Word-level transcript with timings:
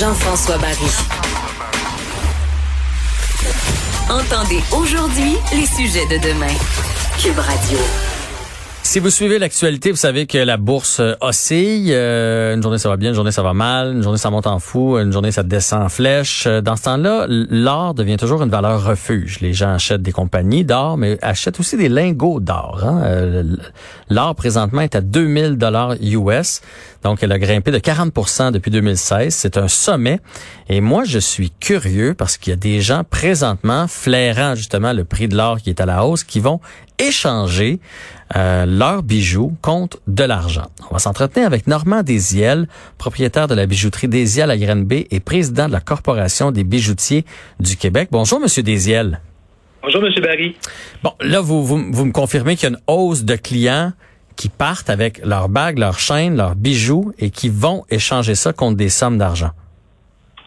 Jean-François 0.00 0.56
Barry. 0.56 0.90
Entendez 4.08 4.62
aujourd'hui 4.72 5.36
les 5.52 5.66
sujets 5.66 6.06
de 6.06 6.16
demain. 6.26 6.54
Cube 7.18 7.38
Radio. 7.38 7.76
Si 8.82 8.98
vous 8.98 9.10
suivez 9.10 9.38
l'actualité, 9.38 9.90
vous 9.92 9.96
savez 9.96 10.26
que 10.26 10.38
la 10.38 10.56
bourse 10.56 10.98
euh, 10.98 11.14
oscille. 11.20 11.92
Euh, 11.92 12.56
une 12.56 12.62
journée 12.62 12.78
ça 12.78 12.88
va 12.88 12.96
bien, 12.96 13.10
une 13.10 13.14
journée 13.14 13.30
ça 13.30 13.42
va 13.42 13.52
mal, 13.52 13.92
une 13.92 14.02
journée 14.02 14.18
ça 14.18 14.30
monte 14.30 14.48
en 14.48 14.58
fou, 14.58 14.98
une 14.98 15.12
journée 15.12 15.30
ça 15.30 15.44
descend 15.44 15.82
en 15.82 15.88
flèche. 15.88 16.44
Euh, 16.48 16.60
dans 16.60 16.74
ce 16.74 16.84
temps-là, 16.84 17.26
l'or 17.28 17.94
devient 17.94 18.16
toujours 18.16 18.42
une 18.42 18.50
valeur 18.50 18.82
refuge. 18.82 19.38
Les 19.40 19.52
gens 19.52 19.74
achètent 19.74 20.02
des 20.02 20.10
compagnies 20.10 20.64
d'or, 20.64 20.96
mais 20.96 21.18
achètent 21.22 21.60
aussi 21.60 21.76
des 21.76 21.88
lingots 21.88 22.40
d'or. 22.40 22.80
Hein. 22.82 23.44
l'or 24.08 24.34
présentement 24.34 24.80
est 24.80 24.96
à 24.96 25.02
2000 25.02 25.56
dollars 25.56 25.94
US, 26.00 26.60
donc 27.02 27.22
elle 27.22 27.32
a 27.32 27.38
grimpé 27.38 27.70
de 27.70 27.78
40% 27.78 28.52
depuis 28.52 28.70
2016. 28.70 29.34
C'est 29.34 29.56
un 29.56 29.68
sommet. 29.68 30.20
Et 30.68 30.80
moi, 30.80 31.04
je 31.04 31.18
suis 31.18 31.50
curieux 31.50 32.14
parce 32.14 32.36
qu'il 32.36 32.50
y 32.50 32.54
a 32.54 32.56
des 32.56 32.80
gens 32.80 33.04
présentement 33.04 33.88
flairant 33.88 34.54
justement 34.54 34.92
le 34.92 35.04
prix 35.04 35.28
de 35.28 35.36
l'or 35.36 35.58
qui 35.58 35.70
est 35.70 35.80
à 35.80 35.86
la 35.86 36.04
hausse, 36.04 36.24
qui 36.24 36.40
vont 36.40 36.60
échanger 36.98 37.80
euh, 38.36 38.66
leurs 38.66 39.02
bijoux 39.02 39.56
contre 39.62 39.98
de 40.06 40.24
l'argent. 40.24 40.66
On 40.90 40.92
va 40.92 40.98
s'entretenir 40.98 41.46
avec 41.46 41.66
Normand 41.66 42.02
Desiel, 42.02 42.68
propriétaire 42.98 43.48
de 43.48 43.54
la 43.54 43.66
bijouterie 43.66 44.08
Desiel 44.08 44.50
à 44.50 44.58
Grenby 44.58 45.06
et 45.10 45.20
président 45.20 45.66
de 45.66 45.72
la 45.72 45.80
Corporation 45.80 46.52
des 46.52 46.64
bijoutiers 46.64 47.24
du 47.58 47.76
Québec. 47.76 48.08
Bonjour, 48.12 48.38
Monsieur 48.38 48.62
Desiel. 48.62 49.20
Bonjour, 49.82 50.02
Monsieur 50.02 50.20
Barry. 50.20 50.54
Bon, 51.02 51.12
là, 51.22 51.40
vous, 51.40 51.64
vous, 51.64 51.82
vous 51.90 52.04
me 52.04 52.12
confirmez 52.12 52.54
qu'il 52.54 52.68
y 52.68 52.72
a 52.72 52.76
une 52.76 52.82
hausse 52.86 53.24
de 53.24 53.34
clients 53.34 53.92
qui 54.36 54.48
partent 54.48 54.90
avec 54.90 55.24
leurs 55.24 55.48
bagues, 55.48 55.78
leurs 55.78 55.98
chaînes, 55.98 56.36
leurs 56.36 56.54
bijoux 56.54 57.12
et 57.18 57.30
qui 57.30 57.48
vont 57.48 57.84
échanger 57.90 58.34
ça 58.34 58.52
contre 58.52 58.76
des 58.76 58.88
sommes 58.88 59.18
d'argent. 59.18 59.50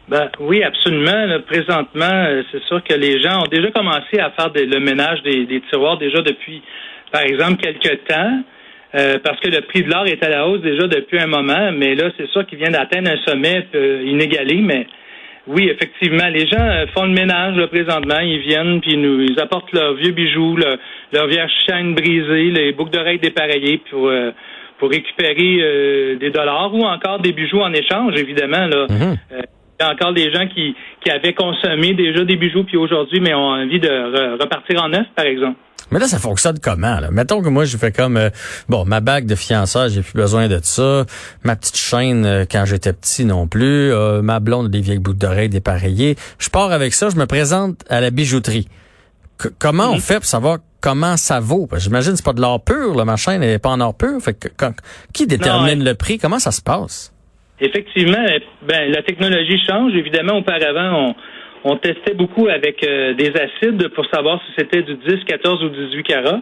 Ben, 0.09 0.29
oui, 0.39 0.63
absolument. 0.63 1.39
présentement, 1.47 2.05
euh, 2.05 2.43
c'est 2.51 2.61
sûr 2.63 2.83
que 2.83 2.93
les 2.93 3.21
gens 3.21 3.43
ont 3.43 3.47
déjà 3.47 3.71
commencé 3.71 4.19
à 4.19 4.31
faire 4.31 4.51
le 4.53 4.79
ménage 4.79 5.21
des, 5.23 5.61
tiroirs 5.69 5.97
déjà 5.97 6.21
depuis, 6.21 6.61
par 7.11 7.21
exemple, 7.21 7.61
quelques 7.61 8.05
temps. 8.05 8.43
Euh, 8.95 9.17
parce 9.23 9.39
que 9.39 9.47
le 9.47 9.61
prix 9.61 9.81
de 9.81 9.89
l'or 9.89 10.05
est 10.05 10.23
à 10.23 10.29
la 10.29 10.47
hausse 10.47 10.61
déjà 10.61 10.87
depuis 10.87 11.19
un 11.19 11.25
moment, 11.25 11.71
mais 11.71 11.95
là, 11.95 12.11
c'est 12.15 12.29
sûr 12.29 12.45
qu'il 12.45 12.59
vient 12.59 12.69
d'atteindre 12.69 13.09
un 13.09 13.17
sommet 13.25 13.65
euh, 13.73 14.03
inégalé, 14.05 14.61
mais 14.61 14.85
oui, 15.47 15.69
effectivement, 15.69 16.27
les 16.29 16.47
gens 16.47 16.85
font 16.95 17.05
le 17.05 17.11
ménage 17.11 17.65
présentement, 17.67 18.19
ils 18.19 18.39
viennent 18.39 18.79
puis 18.81 18.95
nous 18.95 19.21
ils 19.21 19.39
apportent 19.39 19.71
leurs 19.73 19.93
vieux 19.95 20.11
bijoux, 20.11 20.57
leurs 20.57 21.27
vieilles 21.27 21.49
chaînes 21.67 21.93
brisées, 21.95 22.51
les 22.51 22.71
boucles 22.71 22.91
d'oreilles 22.91 23.19
dépareillées 23.19 23.81
pour 23.89 24.11
pour 24.77 24.89
récupérer 24.89 26.15
des 26.19 26.29
dollars 26.29 26.73
ou 26.73 26.83
encore 26.83 27.19
des 27.19 27.33
bijoux 27.33 27.61
en 27.61 27.73
échange, 27.73 28.15
évidemment 28.15 28.67
là. 28.67 28.87
Mm-hmm. 28.87 29.17
Il 29.79 29.83
y 29.83 29.89
a 29.89 29.91
encore 29.91 30.13
des 30.13 30.31
gens 30.31 30.47
qui, 30.47 30.75
qui 31.03 31.09
avaient 31.09 31.33
consommé 31.33 31.93
déjà 31.93 32.23
des 32.23 32.35
bijoux, 32.35 32.63
puis 32.63 32.77
aujourd'hui, 32.77 33.19
mais 33.19 33.33
ont 33.33 33.49
envie 33.49 33.79
de 33.79 34.39
repartir 34.39 34.83
en 34.83 34.89
neuf, 34.89 35.07
par 35.15 35.25
exemple. 35.25 35.57
Mais 35.93 35.99
là, 35.99 36.07
ça 36.07 36.17
fonctionne 36.17 36.57
comment? 36.57 36.99
Là? 36.99 37.11
Mettons 37.11 37.43
que 37.43 37.49
moi, 37.49 37.65
je 37.65 37.77
fais 37.77 37.91
comme, 37.91 38.17
euh, 38.17 38.31
bon, 38.67 38.83
ma 38.83 38.99
bague 38.99 39.27
de 39.27 39.35
fiançailles, 39.35 39.91
j'ai 39.91 40.01
plus 40.01 40.15
besoin 40.15 40.47
de 40.47 40.59
ça. 40.63 41.05
Ma 41.43 41.55
petite 41.55 41.77
chaîne, 41.77 42.25
euh, 42.25 42.45
quand 42.49 42.65
j'étais 42.65 42.93
petit 42.93 43.25
non 43.25 43.45
plus. 43.45 43.93
Euh, 43.93 44.23
ma 44.23 44.39
blonde, 44.39 44.71
des 44.71 44.81
vieilles 44.81 44.97
boucles 44.97 45.19
d'oreilles 45.19 45.49
dépareillées. 45.49 46.15
Je 46.39 46.49
pars 46.49 46.71
avec 46.71 46.95
ça, 46.95 47.09
je 47.11 47.15
me 47.15 47.27
présente 47.27 47.85
à 47.89 48.01
la 48.01 48.09
bijouterie. 48.09 48.67
comment 49.59 49.91
on 49.91 49.99
fait 49.99 50.15
pour 50.15 50.25
savoir 50.25 50.57
comment 50.81 51.15
ça 51.15 51.39
vaut? 51.39 51.69
J'imagine 51.77 52.13
que 52.13 52.17
c'est 52.17 52.25
pas 52.25 52.33
de 52.33 52.41
l'or 52.41 52.63
pur, 52.63 52.95
là, 52.95 53.05
ma 53.05 53.15
chaîne 53.15 53.41
n'est 53.41 53.59
pas 53.59 53.69
en 53.69 53.79
or 53.79 53.95
pur. 53.95 54.19
Fait 54.19 54.33
que, 54.33 54.47
qui 55.13 55.27
détermine 55.27 55.83
le 55.83 55.93
prix? 55.93 56.17
Comment 56.17 56.39
ça 56.39 56.49
se 56.49 56.61
passe? 56.63 57.13
Effectivement, 57.59 58.25
ben, 58.67 58.91
la 58.91 59.03
technologie 59.03 59.61
change. 59.63 59.93
Évidemment, 59.93 60.39
auparavant, 60.39 61.09
on, 61.09 61.15
on 61.63 61.77
testait 61.77 62.13
beaucoup 62.13 62.47
avec 62.47 62.83
euh, 62.83 63.13
des 63.13 63.31
acides 63.31 63.87
pour 63.89 64.05
savoir 64.07 64.41
si 64.45 64.53
c'était 64.57 64.81
du 64.81 64.95
10, 64.95 65.23
14 65.25 65.63
ou 65.63 65.69
18 65.69 66.03
carats. 66.03 66.41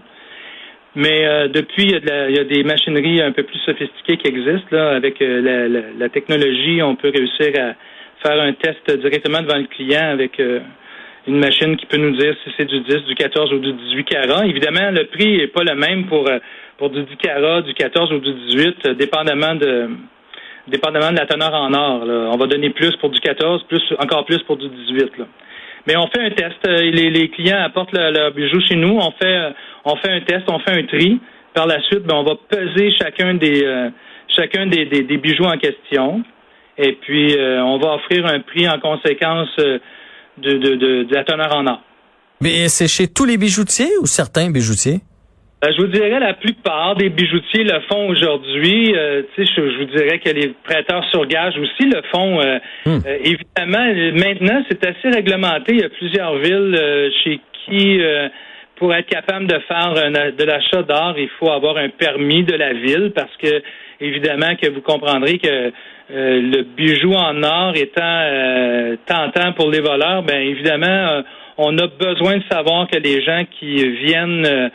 Mais 0.95 1.25
euh, 1.25 1.47
depuis, 1.47 1.83
il 1.83 1.91
y, 1.91 2.11
a 2.11 2.29
il 2.29 2.35
y, 2.35 2.39
a 2.39 2.43
des 2.43 2.63
machineries 2.63 3.21
un 3.21 3.31
peu 3.31 3.43
plus 3.43 3.59
sophistiquées 3.59 4.17
qui 4.17 4.27
existent. 4.27 4.67
Là, 4.71 4.89
avec 4.95 5.21
euh, 5.21 5.69
la, 5.69 5.81
la, 5.97 6.09
technologie, 6.09 6.81
on 6.81 6.95
peut 6.95 7.11
réussir 7.15 7.53
à 7.55 7.75
faire 8.27 8.41
un 8.41 8.53
test 8.53 8.91
directement 8.99 9.41
devant 9.41 9.57
le 9.57 9.67
client 9.67 10.09
avec 10.11 10.39
une 11.27 11.39
machine 11.39 11.75
qui 11.77 11.85
peut 11.87 11.97
nous 11.97 12.15
dire 12.15 12.35
si 12.43 12.51
c'est 12.57 12.65
du 12.65 12.81
10, 12.81 13.05
du 13.05 13.15
14 13.15 13.53
ou 13.53 13.59
du 13.59 13.73
18 13.73 14.03
carats. 14.03 14.45
Évidemment, 14.45 14.91
le 14.91 15.05
prix 15.05 15.37
n'est 15.37 15.47
pas 15.47 15.63
le 15.63 15.75
même 15.75 16.05
pour, 16.05 16.29
pour 16.77 16.89
du 16.89 17.01
10 17.01 17.17
carats, 17.17 17.61
du 17.61 17.73
14 17.73 18.11
ou 18.11 18.19
du 18.19 18.33
18, 18.33 18.89
dépendamment 18.89 19.55
de 19.55 19.89
dépendamment 20.67 21.11
de 21.11 21.17
la 21.17 21.25
teneur 21.25 21.53
en 21.53 21.73
or. 21.73 22.03
On 22.33 22.37
va 22.37 22.47
donner 22.47 22.69
plus 22.69 22.95
pour 22.97 23.09
du 23.09 23.19
14, 23.19 23.63
plus 23.67 23.81
encore 23.99 24.25
plus 24.25 24.39
pour 24.43 24.57
du 24.57 24.67
18. 24.67 25.11
Mais 25.87 25.95
on 25.97 26.07
fait 26.07 26.21
un 26.21 26.31
test. 26.31 26.57
Euh, 26.67 26.91
les, 26.91 27.29
clients 27.29 27.61
apportent 27.63 27.91
leurs 27.93 28.11
leur 28.11 28.31
bijoux 28.31 28.61
chez 28.67 28.75
nous. 28.75 28.97
On 28.97 29.11
fait, 29.11 29.25
euh, 29.25 29.51
on 29.85 29.95
fait 29.95 30.11
un 30.11 30.21
test, 30.21 30.43
on 30.47 30.59
fait 30.59 30.71
un 30.71 30.85
tri. 30.85 31.19
Par 31.53 31.67
la 31.67 31.81
suite, 31.83 32.03
ben, 32.03 32.15
on 32.15 32.23
va 32.23 32.35
peser 32.49 32.91
chacun 32.91 33.33
des 33.33 33.63
euh, 33.63 33.89
chacun 34.35 34.67
des, 34.67 34.85
des, 34.85 35.17
bijoux 35.17 35.43
en 35.43 35.57
question. 35.57 36.23
Et 36.77 36.93
puis, 36.93 37.35
on 37.37 37.77
va 37.79 37.95
offrir 37.95 38.25
un 38.25 38.39
prix 38.39 38.67
en 38.67 38.79
conséquence 38.79 39.49
de, 39.57 39.81
de, 40.37 40.75
de 41.03 41.13
la 41.13 41.25
teneur 41.25 41.53
en 41.53 41.67
or. 41.67 41.81
Mais 42.39 42.69
c'est 42.69 42.87
chez 42.87 43.07
tous 43.07 43.25
les 43.25 43.37
bijoutiers 43.37 43.91
ou 44.01 44.05
certains 44.05 44.49
bijoutiers? 44.49 45.01
Ben, 45.61 45.71
je 45.73 45.81
vous 45.81 45.89
dirais 45.89 46.19
la 46.19 46.33
plupart 46.33 46.95
des 46.95 47.09
bijoutiers 47.09 47.63
le 47.63 47.81
font 47.81 48.07
aujourd'hui. 48.07 48.95
Euh, 48.95 49.21
je, 49.37 49.43
je, 49.43 49.77
vous 49.77 49.95
dirais 49.95 50.17
que 50.17 50.31
les 50.31 50.55
prêteurs 50.63 51.07
sur 51.11 51.27
gage 51.27 51.53
aussi 51.59 51.87
le 51.87 52.01
font. 52.11 52.41
Euh, 52.41 52.57
hmm. 52.87 52.99
euh, 53.05 53.17
évidemment, 53.23 53.93
maintenant, 54.15 54.63
c'est 54.67 54.83
assez 54.83 55.09
réglementé. 55.15 55.73
Il 55.73 55.81
y 55.81 55.83
a 55.83 55.89
plusieurs 55.89 56.35
villes 56.37 57.11
chez 57.23 57.39
qui, 57.53 57.99
pour 58.77 58.91
être 58.91 59.05
capable 59.05 59.45
de 59.45 59.59
faire 59.67 59.93
de 59.93 60.43
l'achat 60.43 60.81
d'or, 60.81 61.13
il 61.17 61.29
faut 61.37 61.51
avoir 61.51 61.77
un 61.77 61.89
permis 61.89 62.43
de 62.43 62.55
la 62.55 62.73
ville 62.73 63.11
parce 63.13 63.35
que, 63.37 63.61
évidemment, 63.99 64.55
que 64.55 64.67
vous 64.67 64.81
comprendrez 64.81 65.37
que 65.37 65.71
le 66.09 66.63
bijou 66.63 67.13
en 67.13 67.43
or 67.43 67.73
étant 67.75 68.97
tentant 69.05 69.53
pour 69.53 69.69
les 69.69 69.79
voleurs, 69.79 70.23
ben 70.23 70.41
évidemment, 70.41 71.21
on 71.59 71.77
a 71.77 71.85
besoin 71.85 72.37
de 72.37 72.43
savoir 72.51 72.87
que 72.87 72.97
les 72.97 73.21
gens 73.21 73.43
qui 73.59 73.87
viennent 74.05 74.71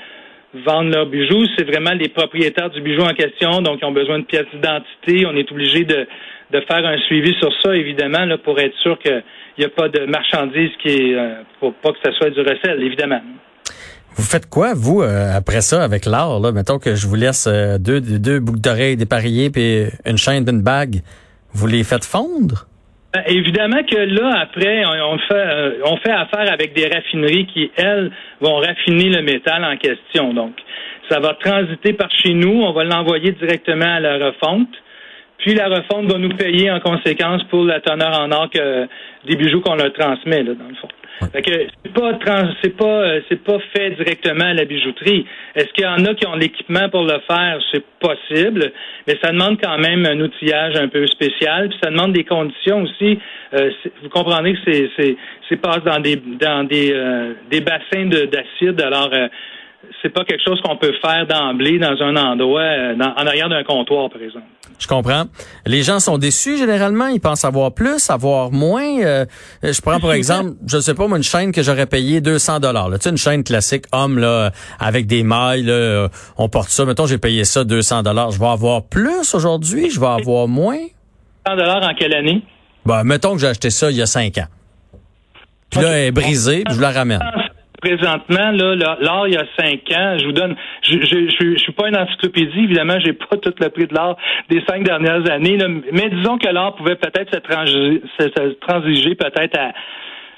vendre 0.55 0.91
leurs 0.91 1.07
bijoux. 1.07 1.45
C'est 1.57 1.65
vraiment 1.65 1.93
les 1.93 2.09
propriétaires 2.09 2.71
du 2.71 2.81
bijou 2.81 3.03
en 3.03 3.15
question, 3.15 3.63
donc 3.63 3.79
ils 3.83 3.85
ont 3.85 3.93
besoin 3.93 4.19
de 4.19 4.25
pièces 4.25 4.47
d'identité. 4.53 5.27
On 5.27 5.37
est 5.37 5.51
obligé 5.51 5.85
de, 5.85 6.07
de 6.53 6.61
faire 6.61 6.85
un 6.85 6.99
suivi 7.07 7.35
sur 7.39 7.51
ça, 7.63 7.75
évidemment, 7.75 8.27
pour 8.45 8.59
être 8.59 8.75
sûr 8.83 8.99
qu'il 8.99 9.23
n'y 9.59 9.65
a 9.65 9.69
pas 9.69 9.89
de 9.89 10.07
marchandises 10.07 10.71
qui 10.83 10.89
est, 10.89 11.15
euh, 11.15 11.43
pour 11.61 11.75
pas 11.75 11.93
que 11.93 11.99
ça 12.05 12.13
soit 12.13 12.31
du 12.31 12.41
recel, 12.41 12.83
évidemment. 12.83 13.21
Vous 14.17 14.25
faites 14.25 14.49
quoi, 14.49 14.73
vous, 14.75 15.03
euh, 15.03 15.37
après 15.37 15.61
ça, 15.61 15.85
avec 15.85 16.07
l'art? 16.07 16.41
Là? 16.41 16.51
Mettons 16.51 16.79
que 16.79 16.95
je 16.95 17.07
vous 17.07 17.17
laisse 17.17 17.47
euh, 17.47 17.77
deux, 17.79 18.01
deux 18.01 18.41
boucles 18.41 18.61
d'oreilles 18.61 18.97
dépareillées 18.97 19.51
puis 19.51 19.85
une 20.07 20.17
chaîne 20.17 20.45
d'une 20.45 20.63
bague. 20.63 21.03
Vous 21.53 21.67
les 21.67 21.85
faites 21.85 22.05
fondre? 22.05 22.67
Ben, 23.17 23.23
évidemment 23.29 23.83
que 23.83 23.97
là, 23.97 24.41
après, 24.43 24.85
on 24.85 25.19
fait, 25.21 25.33
euh, 25.33 25.71
on 25.87 25.97
fait 25.97 26.11
affaire 26.11 26.53
avec 26.53 26.75
des 26.75 26.87
raffineries 26.87 27.47
qui, 27.47 27.71
elles, 27.75 28.11
vont 28.43 28.57
raffiner 28.57 29.09
le 29.09 29.23
métal 29.23 29.65
en 29.65 29.75
question. 29.79 30.35
Donc, 30.35 30.53
ça 31.09 31.19
va 31.21 31.33
transiter 31.33 31.95
par 31.95 32.11
chez 32.11 32.35
nous, 32.35 32.61
on 32.63 32.73
va 32.73 32.85
l'envoyer 32.85 33.33
directement 33.33 33.95
à 33.95 34.01
la 34.01 34.27
refonte. 34.27 34.69
Puis 35.39 35.55
la 35.55 35.69
refonte 35.69 36.13
va 36.13 36.19
nous 36.19 36.37
payer 36.37 36.71
en 36.71 36.81
conséquence 36.81 37.43
pour 37.45 37.65
la 37.65 37.81
teneur 37.81 38.21
en 38.21 38.31
or 38.33 38.51
que, 38.51 38.87
des 39.27 39.37
bijoux 39.37 39.63
qu'on 39.63 39.77
leur 39.77 39.95
transmet, 39.95 40.43
là, 40.43 40.53
dans 40.53 40.69
le 40.69 40.75
fond. 40.75 40.89
Fait 41.33 41.43
que 41.43 41.51
c'est 41.85 41.93
pas 41.93 42.19
c'est 42.63 42.77
pas 42.77 42.85
euh, 42.85 43.21
c'est 43.29 43.43
pas 43.43 43.59
fait 43.75 43.91
directement 43.91 44.45
à 44.45 44.55
la 44.55 44.65
bijouterie. 44.65 45.25
Est-ce 45.55 45.73
qu'il 45.73 45.85
y 45.85 45.87
en 45.87 46.05
a 46.05 46.15
qui 46.15 46.27
ont 46.27 46.35
l'équipement 46.35 46.89
pour 46.91 47.05
le 47.05 47.19
faire? 47.27 47.59
C'est 47.73 47.85
possible, 48.01 48.73
mais 49.07 49.17
ça 49.23 49.33
demande 49.33 49.59
quand 49.63 49.79
même 49.79 50.05
un 50.05 50.21
outillage 50.21 50.77
un 50.77 50.89
peu 50.89 51.07
spécial, 51.07 51.69
puis 51.71 51.79
ça 51.83 51.91
demande 51.91 52.13
des 52.13 52.25
conditions 52.25 52.83
aussi. 52.83 53.19
Euh, 53.55 53.71
vous 54.03 54.09
comprenez 54.11 54.55
que 54.55 54.61
c'est 54.67 54.91
c'est 54.99 55.17
c'est 55.49 55.57
passe 55.57 55.83
dans 55.85 56.01
des 56.01 56.17
dans 56.17 56.65
des 56.65 56.93
euh, 56.93 57.33
des 57.51 57.61
bassins 57.61 58.07
d'acide. 58.07 58.81
Alors 58.83 59.11
c'est 60.03 60.13
pas 60.13 60.25
quelque 60.25 60.43
chose 60.45 60.61
qu'on 60.63 60.77
peut 60.77 60.93
faire 61.01 61.27
d'emblée 61.27 61.79
dans 61.79 61.97
un 62.01 62.17
endroit, 62.17 62.61
euh, 62.61 62.95
en 62.95 63.27
arrière 63.27 63.49
d'un 63.49 63.65
comptoir, 63.65 64.11
par 64.11 64.21
exemple. 64.23 64.47
Je 64.79 64.87
comprends. 64.87 65.25
Les 65.65 65.83
gens 65.83 66.01
sont 66.01 66.19
déçus 66.19 66.59
généralement. 66.59 67.07
Ils 67.07 67.21
pensent 67.21 67.45
avoir 67.45 67.73
plus, 67.73 68.11
avoir 68.11 68.51
moins. 68.53 69.01
Euh, 69.01 69.25
je 69.63 69.81
prends 69.81 69.99
par 69.99 70.13
exemple, 70.21 70.53
je 70.67 70.79
sais 70.79 70.95
pas 70.95 71.07
moi, 71.07 71.17
une 71.17 71.25
chaîne 71.25 71.53
que 71.53 71.63
j'aurais 71.63 71.87
payé 71.87 72.21
200 72.21 72.61
dollars. 72.61 72.91
Tu 72.93 72.97
sais, 73.01 73.11
une 73.11 73.17
chaîne 73.17 73.43
classique 73.43 73.85
homme 73.93 74.19
là, 74.19 74.51
avec 74.79 75.07
des 75.07 75.23
mailles. 75.23 75.63
Là, 75.63 75.73
euh, 75.73 76.09
on 76.37 76.49
porte 76.49 76.69
ça. 76.69 76.85
Mettons, 76.85 77.07
j'ai 77.07 77.19
payé 77.19 77.45
ça 77.45 77.65
200 77.65 78.03
dollars. 78.03 78.33
Je 78.33 78.39
vais 78.39 78.47
avoir 78.47 78.83
plus 78.83 79.35
aujourd'hui? 79.35 79.91
Je 79.91 79.99
vais 79.99 80.07
avoir 80.07 80.47
moins? 80.47 80.79
100 81.47 81.57
dollars 81.57 81.83
en 81.83 81.95
quelle 81.95 82.15
année? 82.15 82.43
Ben, 82.85 83.03
mettons 83.03 83.33
que 83.33 83.41
j'ai 83.41 83.49
acheté 83.49 83.71
ça 83.71 83.91
il 83.91 83.97
y 83.97 84.03
a 84.03 84.07
5 84.07 84.39
ans. 84.39 84.47
Puis 85.71 85.81
là, 85.81 85.89
elle 85.93 86.07
est 86.07 86.13
brisée. 86.13 86.65
Puis 86.65 86.75
je 86.75 86.81
la 86.81 86.91
ramène. 86.91 87.21
Présentement, 87.81 88.51
là, 88.53 88.97
l'or, 89.01 89.29
il 89.29 89.35
y 89.35 89.37
a 89.37 89.45
cinq 89.59 89.81
ans, 89.93 90.17
je 90.19 90.27
vous 90.27 90.33
donne, 90.33 90.57
je, 90.83 90.99
je, 91.01 91.29
je, 91.29 91.59
suis 91.59 91.73
pas 91.73 91.89
une 91.89 91.97
encyclopédie, 91.97 92.65
évidemment, 92.65 92.99
j'ai 93.05 93.13
pas 93.13 93.37
tout 93.37 93.53
le 93.59 93.69
prix 93.69 93.87
de 93.87 93.95
l'or 93.95 94.17
des 94.49 94.63
cinq 94.69 94.83
dernières 94.85 95.31
années, 95.31 95.59
mais 95.93 96.09
disons 96.11 96.39
que 96.39 96.49
l'or 96.49 96.75
pouvait 96.77 96.97
peut-être 96.97 97.35
se, 97.35 98.51
transiger, 98.61 99.15
peut-être 99.15 99.59
à 99.59 99.73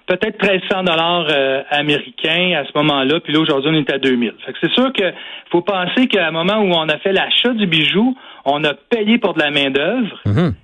peut-être 0.06 0.42
1300 0.42 0.84
dollars 0.84 1.26
euh, 1.30 1.62
américains 1.70 2.58
à 2.58 2.64
ce 2.64 2.70
moment-là, 2.76 3.20
puis 3.20 3.32
là 3.32 3.40
aujourd'hui 3.40 3.70
on 3.70 3.78
est 3.78 3.92
à 3.92 3.98
2000. 3.98 4.32
Fait 4.44 4.52
que 4.52 4.58
c'est 4.62 4.72
sûr 4.72 4.90
que 4.92 5.04
faut 5.50 5.60
penser 5.60 6.06
qu'à 6.06 6.28
un 6.28 6.30
moment 6.30 6.60
où 6.60 6.72
on 6.72 6.88
a 6.88 6.98
fait 6.98 7.12
l'achat 7.12 7.50
du 7.50 7.66
bijou, 7.66 8.16
on 8.46 8.64
a 8.64 8.72
payé 8.72 9.18
pour 9.18 9.34
de 9.34 9.40
la 9.40 9.50
main 9.50 9.68
d'œuvre, 9.68 10.18
mm-hmm. 10.24 10.54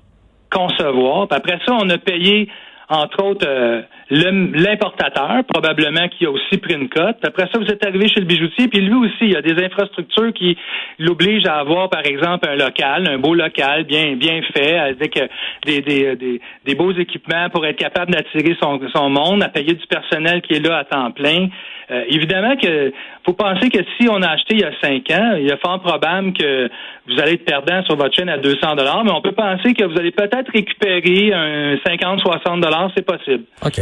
concevoir, 0.50 1.28
puis 1.28 1.36
après 1.36 1.58
ça 1.66 1.74
on 1.78 1.90
a 1.90 1.98
payé 1.98 2.48
entre 2.88 3.22
autres 3.22 3.46
euh, 3.46 3.82
l'importateur, 4.10 5.44
probablement 5.44 6.08
qui 6.08 6.26
a 6.26 6.30
aussi 6.30 6.58
pris 6.58 6.74
une 6.74 6.88
cote. 6.88 7.16
Après 7.22 7.44
ça, 7.52 7.58
vous 7.58 7.66
êtes 7.66 7.84
arrivé 7.86 8.08
chez 8.08 8.20
le 8.20 8.26
bijoutier, 8.26 8.68
puis 8.68 8.80
lui 8.80 8.94
aussi, 8.94 9.22
il 9.22 9.32
y 9.32 9.36
a 9.36 9.42
des 9.42 9.62
infrastructures 9.64 10.32
qui 10.32 10.56
l'obligent 10.98 11.46
à 11.46 11.56
avoir, 11.56 11.88
par 11.88 12.04
exemple, 12.04 12.48
un 12.48 12.56
local, 12.56 13.08
un 13.08 13.18
beau 13.18 13.34
local 13.34 13.84
bien 13.84 14.16
bien 14.16 14.40
fait, 14.54 14.76
avec 14.78 15.16
euh, 15.16 15.26
des, 15.64 15.80
des, 15.80 16.16
des, 16.16 16.40
des 16.64 16.74
beaux 16.74 16.92
équipements 16.92 17.48
pour 17.50 17.64
être 17.66 17.78
capable 17.78 18.12
d'attirer 18.12 18.56
son, 18.60 18.80
son 18.94 19.10
monde, 19.10 19.42
à 19.42 19.48
payer 19.48 19.74
du 19.74 19.86
personnel 19.86 20.42
qui 20.42 20.54
est 20.54 20.66
là 20.66 20.78
à 20.78 20.84
temps 20.84 21.10
plein. 21.10 21.48
Euh, 21.90 22.04
évidemment 22.08 22.56
que 22.56 22.92
faut 23.24 23.32
penser 23.32 23.70
que 23.70 23.78
si 23.98 24.08
on 24.08 24.22
a 24.22 24.28
acheté 24.28 24.54
il 24.54 24.60
y 24.60 24.64
a 24.64 24.72
cinq 24.82 25.10
ans, 25.10 25.36
il 25.38 25.46
est 25.46 25.60
fort 25.60 25.80
probable 25.80 26.32
que 26.34 26.68
vous 27.08 27.20
allez 27.20 27.32
être 27.32 27.44
perdant 27.44 27.82
sur 27.84 27.96
votre 27.96 28.14
chaîne 28.14 28.28
à 28.28 28.38
200 28.38 28.76
dollars, 28.76 29.04
mais 29.04 29.12
on 29.12 29.22
peut 29.22 29.32
penser 29.32 29.74
que 29.74 29.84
vous 29.84 29.98
allez 29.98 30.10
peut-être 30.10 30.50
récupérer 30.52 31.32
un 31.32 31.76
50, 31.84 32.20
60 32.20 32.60
dollars, 32.60 32.90
c'est 32.94 33.06
possible. 33.06 33.44
OK. 33.64 33.80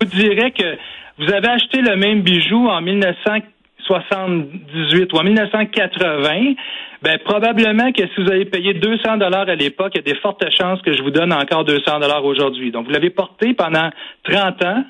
Je 0.00 0.06
vous 0.06 0.12
dirais 0.12 0.50
que 0.50 0.76
vous 1.18 1.32
avez 1.32 1.48
acheté 1.48 1.80
le 1.80 1.96
même 1.96 2.20
bijou 2.20 2.68
en 2.68 2.82
1978 2.82 5.12
ou 5.12 5.16
en 5.16 5.24
1980, 5.24 6.54
ben 7.02 7.18
probablement 7.24 7.90
que 7.92 8.02
si 8.02 8.22
vous 8.22 8.30
avez 8.30 8.44
payé 8.44 8.74
200 8.74 9.16
dollars 9.16 9.48
à 9.48 9.54
l'époque, 9.54 9.92
il 9.94 9.98
y 9.98 10.00
a 10.00 10.12
des 10.12 10.18
fortes 10.20 10.44
chances 10.58 10.82
que 10.82 10.94
je 10.94 11.02
vous 11.02 11.10
donne 11.10 11.32
encore 11.32 11.64
200 11.64 12.00
dollars 12.00 12.22
aujourd'hui. 12.24 12.70
Donc 12.70 12.86
vous 12.86 12.92
l'avez 12.92 13.10
porté 13.10 13.54
pendant 13.54 13.90
30 14.24 14.64
ans 14.64 14.84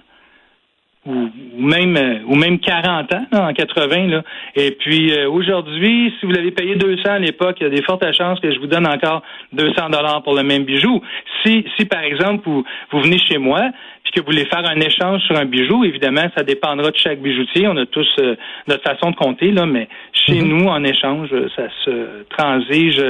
ou, 1.06 1.30
même 1.56 1.96
euh, 1.96 2.18
ou 2.26 2.34
même 2.34 2.58
40 2.58 3.14
ans 3.14 3.26
en 3.32 3.52
80 3.52 4.08
là. 4.08 4.22
Et 4.54 4.72
puis 4.72 5.12
euh, 5.12 5.30
aujourd'hui, 5.30 6.12
si 6.18 6.26
vous 6.26 6.32
l'avez 6.32 6.50
payé 6.50 6.76
200 6.76 7.02
à 7.04 7.18
l'époque, 7.18 7.56
il 7.60 7.64
y 7.64 7.66
a 7.66 7.70
des 7.70 7.82
fortes 7.82 8.04
chances 8.12 8.40
que 8.40 8.52
je 8.52 8.58
vous 8.58 8.66
donne 8.66 8.86
encore 8.86 9.22
200 9.52 9.90
dollars 9.90 10.22
pour 10.22 10.34
le 10.34 10.42
même 10.42 10.64
bijou. 10.64 11.00
Si 11.44 11.64
si 11.76 11.86
par 11.86 12.02
exemple 12.02 12.42
vous, 12.44 12.64
vous 12.90 13.00
venez 13.00 13.18
chez 13.18 13.38
moi 13.38 13.62
puis 14.02 14.12
que 14.12 14.20
vous 14.20 14.26
voulez 14.26 14.46
faire 14.46 14.64
un 14.68 14.80
échange 14.80 15.22
sur 15.22 15.36
un 15.36 15.46
bijou, 15.46 15.84
évidemment, 15.84 16.26
ça 16.36 16.44
dépendra 16.44 16.90
de 16.90 16.96
chaque 16.96 17.20
bijoutier. 17.20 17.66
On 17.66 17.76
a 17.76 17.86
tous 17.86 18.06
euh, 18.20 18.36
notre 18.68 18.82
façon 18.82 19.10
de 19.10 19.16
compter 19.16 19.50
là, 19.50 19.66
mais 19.66 19.88
chez 20.12 20.34
mm-hmm. 20.34 20.48
nous 20.48 20.66
en 20.66 20.84
échange, 20.84 21.30
ça 21.56 21.64
se 21.84 22.24
transige 22.30 23.02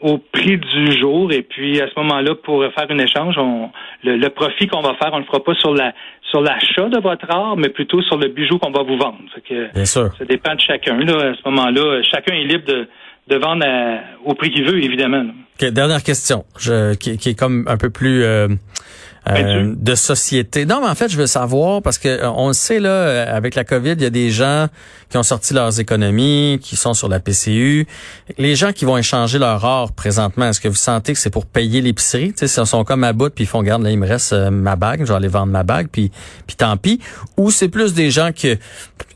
au 0.00 0.18
prix 0.18 0.58
du 0.58 0.98
jour. 0.98 1.32
Et 1.32 1.42
puis 1.42 1.80
à 1.80 1.88
ce 1.88 1.98
moment-là 2.00 2.34
pour 2.34 2.62
faire 2.62 2.86
un 2.88 2.98
échange 2.98 3.36
on, 3.38 3.70
le, 4.04 4.28
profit 4.28 4.66
qu'on 4.66 4.80
va 4.80 4.94
faire 4.94 5.10
on 5.12 5.18
le 5.18 5.24
fera 5.24 5.42
pas 5.42 5.54
sur 5.54 5.74
la 5.74 5.92
sur 6.30 6.40
l'achat 6.40 6.88
de 6.88 7.00
votre 7.00 7.30
art 7.30 7.56
mais 7.56 7.68
plutôt 7.68 8.02
sur 8.02 8.18
le 8.18 8.28
bijou 8.28 8.58
qu'on 8.58 8.70
va 8.70 8.82
vous 8.82 8.96
vendre. 8.96 9.18
Que 9.48 9.72
Bien 9.72 9.84
sûr. 9.84 10.10
ça 10.18 10.24
dépend 10.24 10.54
de 10.54 10.60
chacun 10.60 10.98
là. 10.98 11.30
À 11.30 11.34
ce 11.34 11.48
moment-là 11.48 12.02
chacun 12.02 12.34
est 12.34 12.44
libre 12.44 12.66
de 12.66 12.88
de 13.28 13.36
vendre 13.36 13.66
au 14.24 14.34
prix 14.34 14.50
qu'il 14.50 14.64
veut 14.64 14.82
évidemment 14.82 15.26
dernière 15.70 16.02
question 16.02 16.44
je, 16.58 16.94
qui, 16.94 17.10
est 17.10 17.38
comme 17.38 17.64
un 17.68 17.76
peu 17.76 17.90
plus 17.90 18.22
euh, 18.22 18.48
euh, 19.28 19.74
de 19.76 19.94
société. 19.94 20.66
Non, 20.66 20.80
mais 20.80 20.88
en 20.88 20.94
fait, 20.94 21.08
je 21.08 21.16
veux 21.16 21.26
savoir 21.26 21.82
parce 21.82 21.98
que 21.98 22.08
euh, 22.08 22.30
on 22.30 22.48
le 22.48 22.54
sait 22.54 22.80
là, 22.80 22.90
euh, 22.90 23.36
avec 23.36 23.54
la 23.54 23.64
COVID, 23.64 23.92
il 23.92 24.02
y 24.02 24.06
a 24.06 24.10
des 24.10 24.30
gens 24.30 24.68
qui 25.10 25.16
ont 25.16 25.22
sorti 25.22 25.54
leurs 25.54 25.80
économies, 25.80 26.58
qui 26.62 26.76
sont 26.76 26.94
sur 26.94 27.08
la 27.08 27.20
PCU. 27.20 27.86
Les 28.36 28.56
gens 28.56 28.72
qui 28.72 28.84
vont 28.84 28.96
échanger 28.96 29.38
leur 29.38 29.64
or 29.64 29.92
présentement, 29.92 30.46
est-ce 30.46 30.60
que 30.60 30.68
vous 30.68 30.74
sentez 30.74 31.12
que 31.12 31.18
c'est 31.18 31.30
pour 31.30 31.46
payer 31.46 31.80
l'épicerie? 31.80 32.32
Tu 32.32 32.46
sais, 32.46 32.60
ils 32.60 32.66
sont 32.66 32.84
comme 32.84 33.04
à 33.04 33.12
bout 33.12 33.30
puis 33.30 33.44
ils 33.44 33.48
font 33.48 33.62
garde 33.62 33.82
là, 33.82 33.90
il 33.90 33.98
me 33.98 34.06
reste 34.06 34.32
ma 34.34 34.76
bague, 34.76 35.00
je 35.00 35.06
vais 35.06 35.14
aller 35.14 35.28
vendre 35.28 35.52
ma 35.52 35.62
bague 35.62 35.88
puis 35.90 36.10
puis 36.46 36.56
tant 36.56 36.76
pis. 36.76 37.00
Ou 37.36 37.50
c'est 37.50 37.68
plus 37.68 37.94
des 37.94 38.10
gens 38.10 38.32
qui 38.32 38.56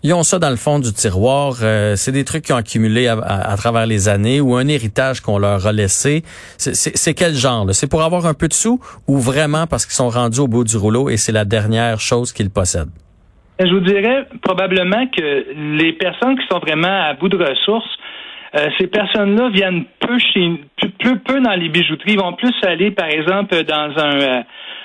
ils 0.03 0.13
ont 0.13 0.23
ça 0.23 0.39
dans 0.39 0.51
le 0.51 0.57
fond 0.57 0.79
du 0.79 0.93
tiroir. 0.93 1.55
c'est 1.97 2.13
des 2.13 2.25
trucs 2.25 2.45
qu'ils 2.45 2.55
ont 2.55 2.59
accumulé 2.59 3.07
à, 3.09 3.55
travers 3.57 3.87
les 3.87 4.09
années 4.09 4.41
ou 4.41 4.57
un 4.57 4.67
héritage 4.69 5.21
qu'on 5.21 5.39
leur 5.39 5.67
a 5.67 5.73
laissé. 5.73 6.23
C'est 6.57 7.15
quel 7.15 7.35
genre 7.35 7.67
C'est 7.73 7.89
pour 7.89 8.03
avoir 8.03 8.27
un 8.27 8.35
peu 8.35 8.49
de 8.49 8.53
sous 8.53 8.81
ou 9.07 9.19
vraiment 9.19 9.67
parce 9.67 9.87
qu'ils 9.87 9.95
sont 9.95 10.09
rendus 10.09 10.41
au 10.41 10.49
bout 10.49 10.65
du 10.65 10.77
rouleau 10.77 11.09
et 11.09 11.17
c'est 11.17 11.33
la 11.33 11.45
dernière 11.45 12.01
chose 12.01 12.33
qu'ils 12.33 12.51
possèdent? 12.51 12.91
Je 13.59 13.73
vous 13.73 13.81
dirais 13.81 14.27
probablement 14.43 15.07
que 15.07 15.45
les 15.79 15.93
personnes 15.93 16.37
qui 16.37 16.47
sont 16.51 16.59
vraiment 16.59 17.11
à 17.11 17.15
bout 17.15 17.29
de 17.29 17.37
ressources, 17.37 17.99
euh, 18.55 18.69
ces 18.79 18.87
personnes-là 18.87 19.51
viennent 19.51 19.85
peu 20.01 20.19
chez 20.19 20.61
peu, 20.99 21.17
peu 21.25 21.41
dans 21.41 21.55
les 21.55 21.69
bijouteries, 21.69 22.13
Ils 22.13 22.19
vont 22.19 22.33
plus 22.35 22.55
aller, 22.63 22.91
par 22.91 23.09
exemple, 23.09 23.63
dans 23.65 23.93
un, 23.97 24.21
euh, 24.21 24.43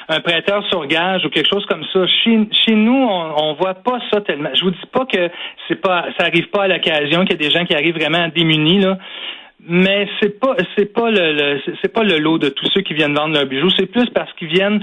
un 0.10 0.20
prêteur 0.22 0.66
sur 0.70 0.86
gage 0.88 1.26
ou 1.26 1.30
quelque 1.30 1.50
chose 1.50 1.66
comme 1.66 1.84
ça. 1.92 2.06
Chez, 2.24 2.76
nous, 2.76 2.94
on, 2.94 3.44
on 3.44 3.54
voit 3.56 3.76
pas 3.76 4.00
ça 4.12 4.22
tellement. 4.22 4.50
Je 4.54 4.64
vous 4.64 4.72
dis 4.72 4.88
pas 4.92 5.06
que 5.06 5.30
c'est 5.68 5.82
pas 5.82 6.06
ça 6.18 6.26
arrive 6.26 6.50
pas 6.50 6.64
à 6.64 6.68
l'occasion, 6.68 7.22
qu'il 7.26 7.32
y 7.32 7.46
a 7.46 7.50
des 7.50 7.52
gens 7.52 7.66
qui 7.66 7.76
arrivent 7.76 7.98
vraiment 7.98 8.28
démunis 8.30 8.80
là. 8.80 8.98
Mais 9.60 10.08
c'est 10.22 10.40
pas 10.40 10.56
c'est 10.78 10.94
pas 10.94 11.12
le, 11.12 11.60
c'est 11.82 11.92
pas 11.92 12.04
le 12.04 12.20
lot 12.20 12.38
de 12.38 12.50
tous 12.50 12.68
ceux 12.74 12.82
qui 12.82 12.94
viennent 12.94 13.16
vendre 13.16 13.34
leurs 13.34 13.48
bijoux. 13.48 13.70
C'est 13.78 13.92
plus 13.92 14.10
parce 14.12 14.32
qu'ils 14.34 14.48
viennent 14.48 14.82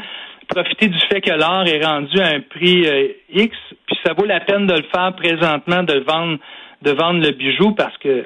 profiter 0.49 0.89
du 0.89 0.99
fait 1.11 1.21
que 1.21 1.31
l'or 1.31 1.67
est 1.67 1.85
rendu 1.85 2.21
à 2.21 2.29
un 2.29 2.41
prix 2.41 2.87
euh, 2.87 3.09
X, 3.33 3.57
puis 3.87 3.97
ça 4.05 4.13
vaut 4.13 4.27
la 4.27 4.41
peine 4.41 4.67
de 4.67 4.75
le 4.75 4.85
faire 4.95 5.15
présentement, 5.17 5.83
de 5.83 6.01
vendre, 6.01 6.39
de 6.83 6.91
vendre 6.91 7.25
le 7.25 7.31
bijou 7.31 7.73
parce 7.73 7.97
que 7.99 8.25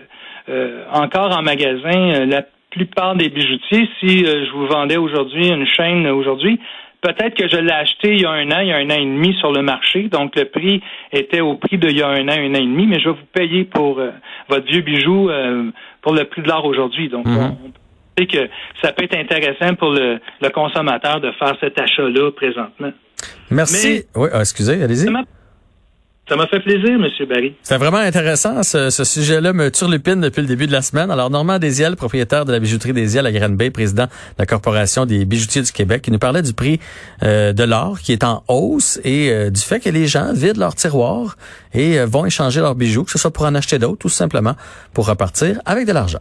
euh, 0.48 0.84
encore 0.92 1.36
en 1.36 1.42
magasin, 1.42 2.10
euh, 2.14 2.26
la 2.26 2.42
plupart 2.70 3.14
des 3.14 3.28
bijoutiers, 3.28 3.88
si 4.00 4.24
je 4.24 4.50
vous 4.52 4.66
vendais 4.66 4.96
aujourd'hui 4.96 5.48
une 5.48 5.66
chaîne 5.66 6.06
aujourd'hui, 6.08 6.60
peut-être 7.00 7.34
que 7.34 7.48
je 7.48 7.56
l'ai 7.56 7.72
acheté 7.72 8.14
il 8.14 8.20
y 8.22 8.24
a 8.24 8.30
un 8.30 8.50
an, 8.50 8.60
il 8.60 8.68
y 8.68 8.72
a 8.72 8.76
un 8.76 8.90
an 8.90 9.00
et 9.00 9.04
demi 9.04 9.34
sur 9.34 9.52
le 9.52 9.62
marché, 9.62 10.08
donc 10.08 10.36
le 10.36 10.44
prix 10.46 10.82
était 11.12 11.40
au 11.40 11.54
prix 11.54 11.78
d'il 11.78 11.96
y 11.96 12.02
a 12.02 12.08
un 12.08 12.28
an, 12.28 12.32
un 12.32 12.54
an 12.54 12.58
et 12.58 12.66
demi, 12.66 12.86
mais 12.86 13.00
je 13.00 13.08
vais 13.08 13.16
vous 13.16 13.26
payer 13.32 13.64
pour 13.64 14.00
votre 14.48 14.66
vieux 14.66 14.82
bijou 14.82 15.30
pour 16.02 16.14
le 16.14 16.24
prix 16.24 16.42
de 16.42 16.48
l'or 16.48 16.64
aujourd'hui. 16.64 17.08
Donc, 17.08 17.26
mm-hmm 17.26 17.72
que 18.26 18.48
ça 18.82 18.92
peut 18.92 19.04
être 19.04 19.16
intéressant 19.16 19.74
pour 19.74 19.90
le, 19.90 20.18
consommateur 20.52 21.20
de 21.20 21.30
faire 21.32 21.54
cet 21.60 21.78
achat-là 21.78 22.32
présentement. 22.32 22.92
Merci. 23.50 24.04
oui, 24.14 24.28
ah, 24.32 24.40
excusez, 24.40 24.82
allez-y. 24.82 25.08
Ça 26.28 26.36
m'a 26.36 26.46
fait 26.46 26.60
plaisir, 26.60 26.90
M. 26.90 27.08
Barry. 27.26 27.54
C'est 27.62 27.78
vraiment 27.78 27.98
intéressant. 27.98 28.62
Ce, 28.62 28.90
sujet-là 28.90 29.54
me 29.54 29.70
turlupine 29.70 30.20
depuis 30.20 30.42
le 30.42 30.46
début 30.46 30.66
de 30.66 30.72
la 30.72 30.82
semaine. 30.82 31.10
Alors, 31.10 31.30
Normand 31.30 31.58
Desiel, 31.58 31.96
propriétaire 31.96 32.44
de 32.44 32.52
la 32.52 32.60
bijouterie 32.60 32.92
Desiel 32.92 33.24
à 33.24 33.32
Grande 33.32 33.56
Bay, 33.56 33.70
président 33.70 34.04
de 34.04 34.10
la 34.38 34.44
Corporation 34.44 35.06
des 35.06 35.24
bijoutiers 35.24 35.62
du 35.62 35.72
Québec, 35.72 36.02
qui 36.02 36.10
nous 36.10 36.18
parlait 36.18 36.42
du 36.42 36.52
prix 36.52 36.80
euh, 37.22 37.54
de 37.54 37.64
l'or 37.64 38.00
qui 38.00 38.12
est 38.12 38.24
en 38.24 38.44
hausse 38.48 39.00
et 39.04 39.30
euh, 39.30 39.48
du 39.48 39.60
fait 39.60 39.80
que 39.80 39.88
les 39.88 40.06
gens 40.06 40.34
vident 40.34 40.60
leur 40.60 40.74
tiroir 40.74 41.36
et 41.72 41.98
euh, 41.98 42.04
vont 42.04 42.26
échanger 42.26 42.60
leurs 42.60 42.74
bijoux, 42.74 43.04
que 43.04 43.10
ce 43.10 43.18
soit 43.18 43.30
pour 43.30 43.46
en 43.46 43.54
acheter 43.54 43.78
d'autres, 43.78 43.98
tout 43.98 44.10
simplement 44.10 44.54
pour 44.92 45.06
repartir 45.06 45.60
avec 45.64 45.86
de 45.86 45.92
l'argent. 45.92 46.20